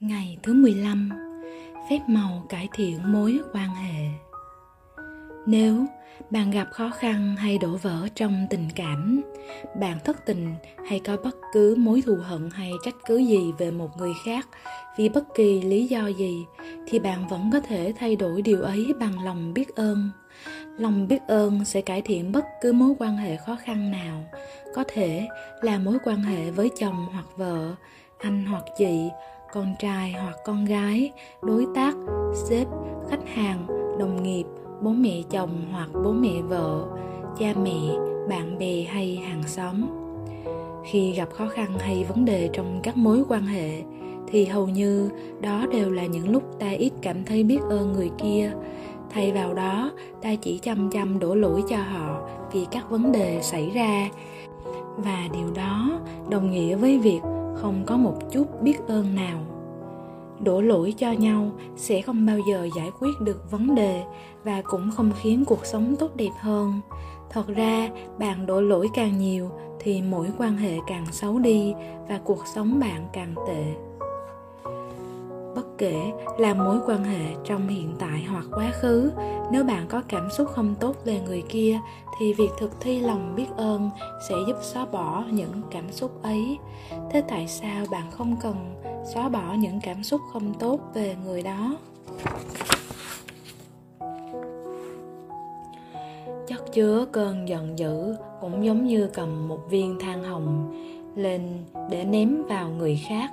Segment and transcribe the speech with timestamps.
[0.00, 1.10] Ngày thứ 15
[1.90, 4.08] Phép màu cải thiện mối quan hệ.
[5.46, 5.86] Nếu
[6.30, 9.22] bạn gặp khó khăn hay đổ vỡ trong tình cảm,
[9.80, 10.54] bạn thất tình
[10.88, 14.48] hay có bất cứ mối thù hận hay trách cứ gì về một người khác
[14.96, 16.44] vì bất kỳ lý do gì,
[16.86, 20.10] thì bạn vẫn có thể thay đổi điều ấy bằng lòng biết ơn.
[20.78, 24.24] Lòng biết ơn sẽ cải thiện bất cứ mối quan hệ khó khăn nào,
[24.74, 25.28] có thể
[25.62, 27.74] là mối quan hệ với chồng hoặc vợ,
[28.18, 29.10] anh hoặc chị
[29.56, 31.94] con trai hoặc con gái, đối tác,
[32.34, 32.66] sếp,
[33.10, 33.66] khách hàng,
[33.98, 34.44] đồng nghiệp,
[34.82, 36.84] bố mẹ chồng hoặc bố mẹ vợ,
[37.38, 37.80] cha mẹ,
[38.28, 39.86] bạn bè hay hàng xóm.
[40.84, 43.82] Khi gặp khó khăn hay vấn đề trong các mối quan hệ,
[44.28, 48.10] thì hầu như đó đều là những lúc ta ít cảm thấy biết ơn người
[48.18, 48.52] kia.
[49.10, 49.90] Thay vào đó,
[50.22, 54.08] ta chỉ chăm chăm đổ lỗi cho họ vì các vấn đề xảy ra.
[54.96, 56.00] Và điều đó
[56.30, 57.20] đồng nghĩa với việc
[57.56, 59.38] không có một chút biết ơn nào.
[60.40, 64.02] Đổ lỗi cho nhau sẽ không bao giờ giải quyết được vấn đề
[64.44, 66.80] và cũng không khiến cuộc sống tốt đẹp hơn.
[67.30, 71.74] Thật ra, bạn đổ lỗi càng nhiều thì mỗi quan hệ càng xấu đi
[72.08, 73.85] và cuộc sống bạn càng tệ
[75.78, 79.10] kể là mối quan hệ trong hiện tại hoặc quá khứ.
[79.52, 81.78] Nếu bạn có cảm xúc không tốt về người kia,
[82.18, 83.90] thì việc thực thi lòng biết ơn
[84.28, 86.58] sẽ giúp xóa bỏ những cảm xúc ấy.
[87.10, 88.82] Thế tại sao bạn không cần
[89.14, 91.76] xóa bỏ những cảm xúc không tốt về người đó?
[96.46, 100.72] Chất chứa cơn giận dữ cũng giống như cầm một viên than hồng
[101.16, 103.30] lên để ném vào người khác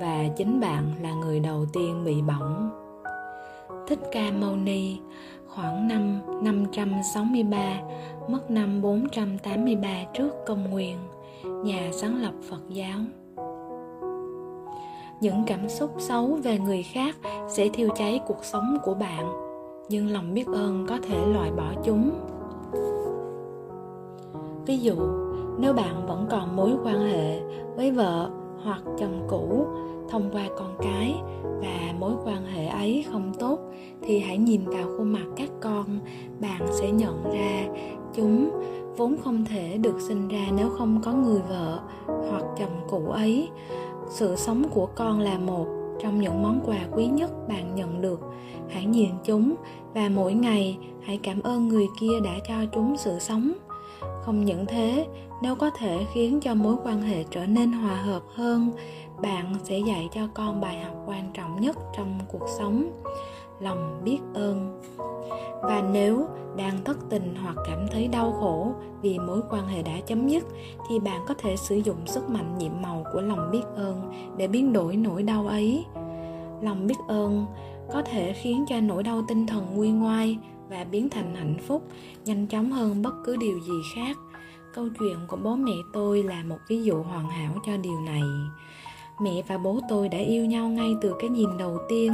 [0.00, 2.70] và chính bạn là người đầu tiên bị bỏng.
[3.86, 4.98] Thích Ca Mâu Ni
[5.46, 7.80] khoảng năm 563,
[8.28, 10.96] mất năm 483 trước công nguyên,
[11.64, 12.98] nhà sáng lập Phật giáo.
[15.20, 17.16] Những cảm xúc xấu về người khác
[17.48, 19.32] sẽ thiêu cháy cuộc sống của bạn,
[19.88, 22.10] nhưng lòng biết ơn có thể loại bỏ chúng.
[24.66, 24.96] Ví dụ,
[25.58, 27.40] nếu bạn vẫn còn mối quan hệ
[27.76, 28.30] với vợ
[28.64, 29.66] hoặc chồng cũ
[30.10, 33.58] thông qua con cái và mối quan hệ ấy không tốt
[34.02, 36.00] thì hãy nhìn vào khuôn mặt các con.
[36.40, 37.66] Bạn sẽ nhận ra
[38.14, 38.50] chúng
[38.96, 43.48] vốn không thể được sinh ra nếu không có người vợ hoặc chồng cũ ấy.
[44.08, 45.66] Sự sống của con là một
[46.02, 48.20] trong những món quà quý nhất bạn nhận được.
[48.68, 49.54] Hãy nhìn chúng
[49.94, 53.52] và mỗi ngày hãy cảm ơn người kia đã cho chúng sự sống.
[54.22, 55.06] Không những thế,
[55.42, 58.70] nếu có thể khiến cho mối quan hệ trở nên hòa hợp hơn
[59.22, 63.02] bạn sẽ dạy cho con bài học quan trọng nhất trong cuộc sống,
[63.60, 64.80] lòng biết ơn.
[65.62, 68.72] Và nếu đang thất tình hoặc cảm thấy đau khổ
[69.02, 70.44] vì mối quan hệ đã chấm dứt,
[70.88, 74.48] thì bạn có thể sử dụng sức mạnh nhiệm màu của lòng biết ơn để
[74.48, 75.84] biến đổi nỗi đau ấy.
[76.62, 77.46] Lòng biết ơn
[77.92, 80.38] có thể khiến cho nỗi đau tinh thần nguôi ngoai
[80.68, 81.82] và biến thành hạnh phúc,
[82.24, 84.18] nhanh chóng hơn bất cứ điều gì khác.
[84.74, 88.22] Câu chuyện của bố mẹ tôi là một ví dụ hoàn hảo cho điều này
[89.22, 92.12] mẹ và bố tôi đã yêu nhau ngay từ cái nhìn đầu tiên,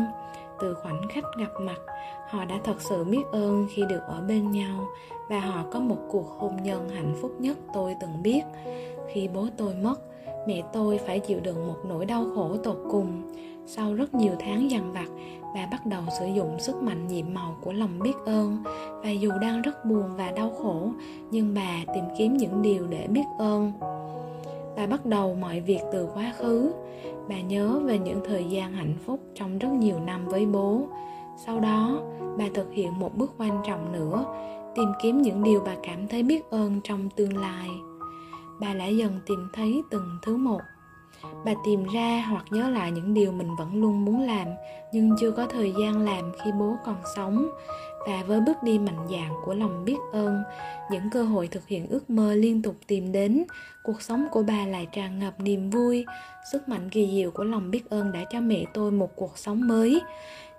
[0.61, 1.81] từ khoảnh khắc gặp mặt.
[2.29, 4.87] Họ đã thật sự biết ơn khi được ở bên nhau,
[5.29, 8.43] và họ có một cuộc hôn nhân hạnh phúc nhất tôi từng biết.
[9.13, 10.01] Khi bố tôi mất,
[10.49, 13.23] mẹ tôi phải chịu đựng một nỗi đau khổ tột cùng.
[13.67, 15.07] Sau rất nhiều tháng dằn vặt,
[15.55, 18.63] bà bắt đầu sử dụng sức mạnh nhiệm màu của lòng biết ơn.
[19.03, 20.91] Và dù đang rất buồn và đau khổ,
[21.31, 23.73] nhưng bà tìm kiếm những điều để biết ơn
[24.77, 26.73] ta bắt đầu mọi việc từ quá khứ.
[27.29, 30.83] Bà nhớ về những thời gian hạnh phúc trong rất nhiều năm với bố.
[31.37, 32.01] Sau đó,
[32.39, 34.25] bà thực hiện một bước quan trọng nữa,
[34.75, 37.69] tìm kiếm những điều bà cảm thấy biết ơn trong tương lai.
[38.61, 40.61] Bà lại dần tìm thấy từng thứ một.
[41.45, 44.49] Bà tìm ra hoặc nhớ lại những điều mình vẫn luôn muốn làm,
[44.93, 47.49] nhưng chưa có thời gian làm khi bố còn sống
[48.07, 50.43] và với bước đi mạnh dạn của lòng biết ơn,
[50.91, 53.45] những cơ hội thực hiện ước mơ liên tục tìm đến,
[53.83, 56.07] cuộc sống của bà lại tràn ngập niềm vui.
[56.53, 59.69] Sức mạnh kỳ diệu của lòng biết ơn đã cho mẹ tôi một cuộc sống
[59.69, 60.01] mới.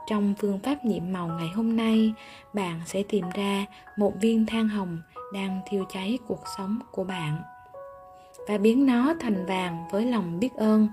[0.10, 2.14] Trong phương pháp nhiệm màu ngày hôm nay,
[2.54, 3.66] bạn sẽ tìm ra
[3.98, 5.02] một viên than hồng
[5.34, 7.38] đang thiêu cháy cuộc sống của bạn
[8.48, 10.88] và biến nó thành vàng với lòng biết ơn.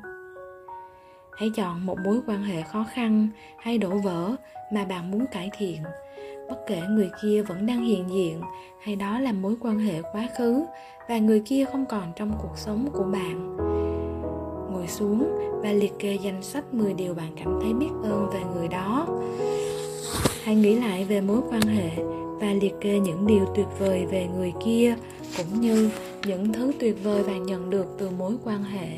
[1.39, 4.37] Hãy chọn một mối quan hệ khó khăn hay đổ vỡ
[4.73, 5.83] mà bạn muốn cải thiện
[6.49, 8.41] bất kể người kia vẫn đang hiện diện,
[8.81, 10.65] hay đó là mối quan hệ quá khứ,
[11.09, 13.57] và người kia không còn trong cuộc sống của bạn.
[14.73, 15.25] Ngồi xuống
[15.63, 19.07] và liệt kê danh sách 10 điều bạn cảm thấy biết ơn về người đó.
[20.45, 21.91] Hãy nghĩ lại về mối quan hệ
[22.41, 24.95] và liệt kê những điều tuyệt vời về người kia,
[25.37, 25.91] cũng như
[26.27, 28.89] những thứ tuyệt vời bạn nhận được từ mối quan hệ.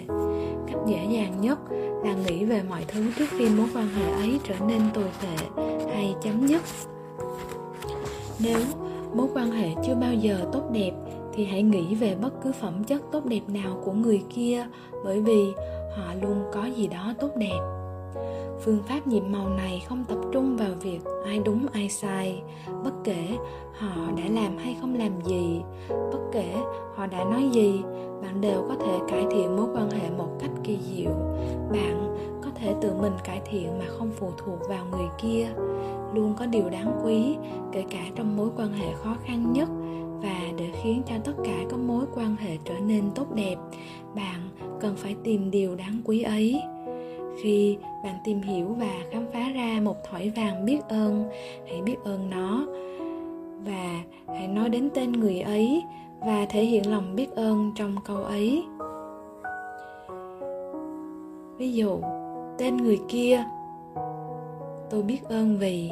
[0.66, 1.58] Cách dễ dàng nhất
[2.04, 5.62] là nghĩ về mọi thứ trước khi mối quan hệ ấy trở nên tồi tệ
[5.92, 6.62] hay chấm dứt
[8.40, 8.60] nếu
[9.14, 10.92] mối quan hệ chưa bao giờ tốt đẹp,
[11.34, 14.66] thì hãy nghĩ về bất cứ phẩm chất tốt đẹp nào của người kia,
[15.04, 15.52] bởi vì
[15.96, 17.58] họ luôn có gì đó tốt đẹp.
[18.60, 22.42] Phương pháp nhiệm màu này không tập trung vào việc ai đúng, ai sai.
[22.84, 23.36] Bất kể
[23.78, 26.54] họ đã làm hay không làm gì, bất kể
[26.94, 27.80] họ đã nói gì,
[28.22, 31.10] bạn đều có thể cải thiện mối quan hệ một cách kỳ diệu.
[31.72, 32.15] Bạn
[32.80, 35.46] tự mình cải thiện mà không phụ thuộc vào người kia.
[36.14, 37.36] Luôn có điều đáng quý,
[37.72, 39.68] kể cả trong mối quan hệ khó khăn nhất,
[40.22, 43.56] và để khiến cho tất cả các mối quan hệ trở nên tốt đẹp,
[44.14, 44.48] bạn
[44.80, 46.60] cần phải tìm điều đáng quý ấy.
[47.42, 51.24] Khi bạn tìm hiểu và khám phá ra một thỏi vàng biết ơn,
[51.68, 52.66] hãy biết ơn nó,
[53.64, 55.82] và hãy nói đến tên người ấy
[56.20, 58.64] và thể hiện lòng biết ơn trong câu ấy.
[61.58, 62.00] Ví dụ
[62.58, 63.44] tên người kia.
[64.90, 65.90] Tôi biết ơn vì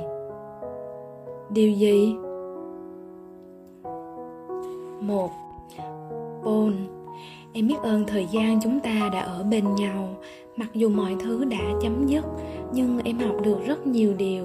[1.50, 2.14] điều gì?
[5.00, 5.30] Một,
[6.44, 6.72] Paul,
[7.56, 10.08] Em biết ơn thời gian chúng ta đã ở bên nhau.
[10.56, 12.24] Mặc dù mọi thứ đã chấm dứt,
[12.72, 14.44] Nhưng em học được rất nhiều điều.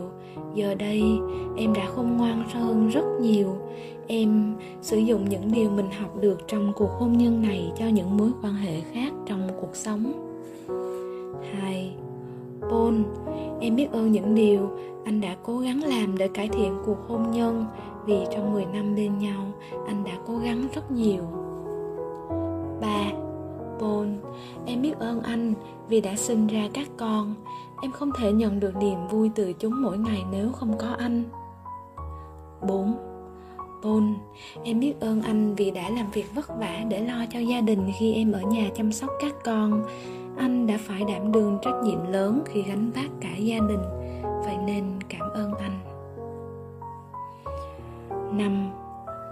[0.56, 1.04] Giờ đây,
[1.58, 3.56] em đã khôn ngoan hơn rất nhiều.
[4.08, 8.18] Em sử dụng những điều mình học được trong cuộc hôn nhân này Cho những
[8.18, 10.14] mối quan hệ khác trong cuộc sống.
[11.62, 11.94] 2.
[12.62, 12.96] Paul,
[13.62, 14.70] em biết ơn những điều
[15.06, 17.66] anh đã cố gắng làm để cải thiện cuộc hôn nhân
[18.06, 19.52] vì trong 10 năm bên nhau
[19.88, 21.24] anh đã cố gắng rất nhiều
[22.82, 23.12] 3.
[23.80, 24.08] Paul,
[24.66, 25.54] em biết ơn anh
[25.90, 27.36] vì đã sinh ra các con
[27.82, 31.24] Em không thể nhận được niềm vui từ chúng mỗi ngày nếu không có anh
[32.68, 32.94] 4.
[33.84, 34.04] Paul,
[34.64, 37.92] em biết ơn anh vì đã làm việc vất vả để lo cho gia đình
[38.00, 39.86] khi em ở nhà chăm sóc các con
[40.40, 43.82] anh đã phải đảm đương trách nhiệm lớn khi gánh vác cả gia đình
[44.46, 45.80] Vậy nên cảm ơn anh
[48.38, 48.72] Năm,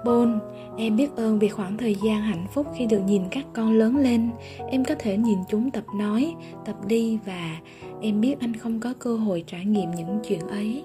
[0.05, 0.39] Bôn,
[0.77, 3.97] em biết ơn vì khoảng thời gian hạnh phúc khi được nhìn các con lớn
[3.97, 4.29] lên.
[4.69, 7.57] Em có thể nhìn chúng tập nói, tập đi và
[8.01, 10.83] em biết anh không có cơ hội trải nghiệm những chuyện ấy.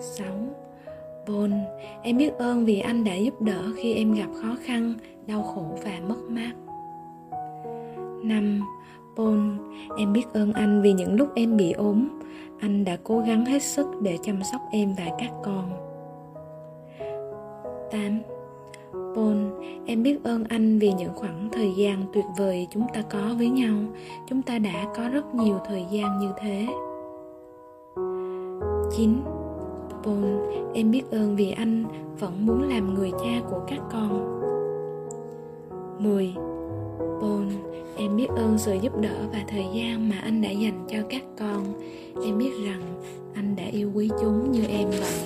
[0.00, 0.26] 6.
[1.28, 1.52] Bôn,
[2.02, 4.94] em biết ơn vì anh đã giúp đỡ khi em gặp khó khăn,
[5.26, 6.52] đau khổ và mất mát.
[8.24, 8.62] 5.
[9.16, 9.38] Paul,
[9.98, 12.08] em biết ơn anh vì những lúc em bị ốm,
[12.60, 15.70] anh đã cố gắng hết sức để chăm sóc em và các con.
[17.90, 18.20] 8
[19.14, 19.36] Paul,
[19.86, 23.48] em biết ơn anh vì những khoảng thời gian tuyệt vời chúng ta có với
[23.48, 23.76] nhau.
[24.28, 26.66] Chúng ta đã có rất nhiều thời gian như thế.
[28.96, 29.20] 9.
[30.02, 30.24] Paul,
[30.74, 31.84] em biết ơn vì anh
[32.18, 34.40] vẫn muốn làm người cha của các con.
[35.98, 36.45] 10.
[38.06, 41.22] Em biết ơn sự giúp đỡ và thời gian mà anh đã dành cho các
[41.38, 41.64] con.
[42.24, 42.82] Em biết rằng
[43.34, 45.24] anh đã yêu quý chúng như em vậy.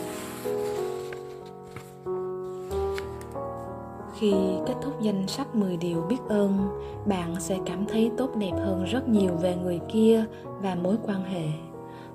[4.19, 4.33] Khi
[4.67, 6.69] kết thúc danh sách 10 điều biết ơn,
[7.07, 11.25] bạn sẽ cảm thấy tốt đẹp hơn rất nhiều về người kia và mối quan
[11.25, 11.47] hệ.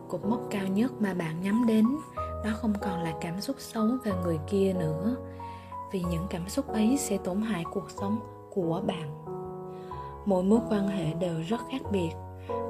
[0.08, 1.86] Cột mốc cao nhất mà bạn nhắm đến
[2.16, 5.16] đó không còn là cảm xúc xấu về người kia nữa,
[5.92, 8.20] vì những cảm xúc ấy sẽ tổn hại cuộc sống
[8.50, 9.35] của bạn.
[10.26, 12.10] Mỗi mối quan hệ đều rất khác biệt,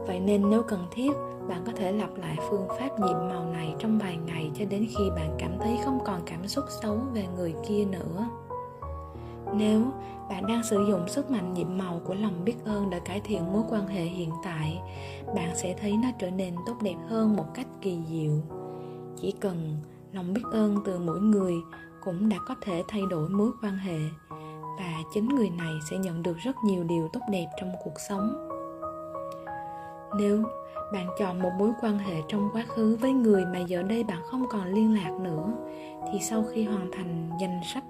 [0.08, 1.12] vậy nên nếu cần thiết,
[1.48, 4.86] bạn có thể lặp lại phương pháp nhiệm màu này trong vài ngày cho đến
[4.90, 8.30] khi bạn cảm thấy không còn cảm xúc xấu về người kia nữa.
[9.54, 9.82] Nếu
[10.30, 13.54] bạn đang sử dụng sức mạnh nhiệm màu của lòng biết ơn để cải thiện
[13.54, 14.82] mối quan hệ hiện tại
[15.36, 18.42] bạn sẽ thấy nó trở nên tốt đẹp hơn một cách kỳ diệu.
[19.18, 19.78] Chỉ cần
[20.14, 21.54] lòng biết ơn từ mỗi người
[22.04, 24.00] cũng đã có thể thay đổi mối quan hệ
[24.80, 28.50] và chính người này sẽ nhận được rất nhiều điều tốt đẹp trong cuộc sống.
[30.20, 30.44] Nếu
[30.94, 34.20] bạn chọn một mối quan hệ trong quá khứ với người mà giờ đây bạn
[34.26, 35.54] không còn liên lạc nữa,
[36.12, 37.84] thì sau khi hoàn thành danh sách,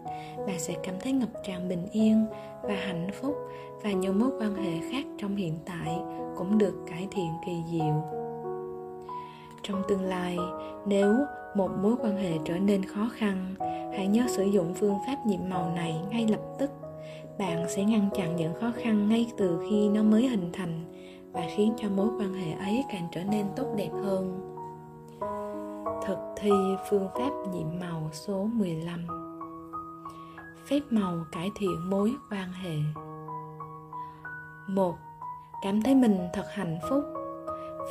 [0.48, 2.26] bạn sẽ cảm thấy ngập tràn bình yên
[2.62, 3.36] và hạnh phúc,
[3.84, 6.00] và nhiều mối quan hệ khác trong hiện tại
[6.38, 8.25] cũng được cải thiện kỳ diệu
[9.68, 10.38] trong tương lai.
[10.86, 11.16] Nếu
[11.56, 13.56] một mối quan hệ trở nên khó khăn,
[13.94, 16.72] hãy nhớ sử dụng phương pháp nhiệm màu này ngay lập tức.
[17.40, 20.86] Bạn sẽ ngăn chặn những khó khăn ngay từ khi nó mới hình thành
[21.34, 24.52] và khiến cho mối quan hệ ấy càng trở nên tốt đẹp hơn.
[26.06, 26.52] Thực thi
[26.90, 29.08] phương pháp nhiệm màu số 15
[30.70, 32.76] Phép màu cải thiện mối quan hệ.
[34.68, 34.96] Một,
[35.62, 37.04] Cảm thấy mình thật hạnh phúc.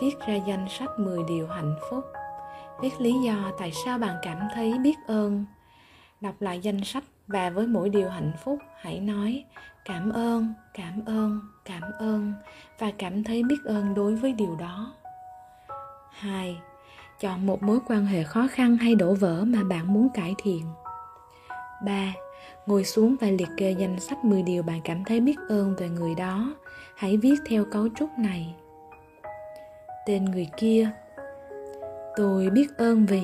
[0.00, 2.04] Viết ra danh sách 10 điều hạnh phúc
[2.80, 5.44] Viết lý do tại sao bạn cảm thấy biết ơn
[6.20, 9.44] Đọc lại danh sách và với mỗi điều hạnh phúc, hãy nói,
[9.84, 12.32] cảm ơn cảm ơn cảm ơn
[12.78, 14.94] và cảm thấy biết ơn đối với điều đó
[16.10, 16.58] 2.
[17.20, 20.62] Chọn một mối quan hệ khó khăn hay đổ vỡ mà bạn muốn cải thiện.
[21.84, 22.12] 3.
[22.66, 25.88] Ngồi xuống và liệt kê danh sách 10 điều bạn cảm thấy biết ơn về
[25.88, 26.54] người đó.
[26.96, 28.54] Hãy viết theo cấu trúc này.
[30.06, 30.90] Tên người kia.
[32.16, 33.22] Tôi biết ơn vì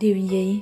[0.00, 0.60] Điều gì?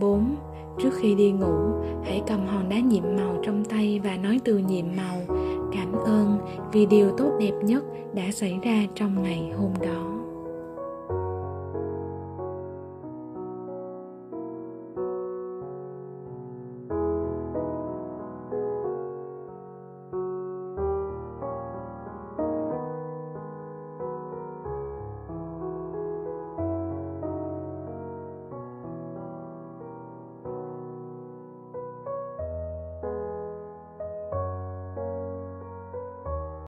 [0.00, 0.36] 4.
[0.78, 1.56] Trước khi đi ngủ,
[2.04, 5.36] hãy cầm hòn đá nhiệm màu trong tay và nói từ nhiệm màu
[5.72, 6.38] cảm ơn
[6.72, 7.84] vì điều tốt đẹp nhất
[8.14, 10.23] đã xảy ra trong ngày hôm đó